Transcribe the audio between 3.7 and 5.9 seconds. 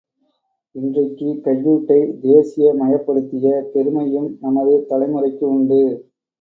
பெருமையும் நமது தலைமுறைக்கு உண்டு.